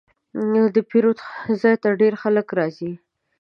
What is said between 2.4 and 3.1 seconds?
راځي.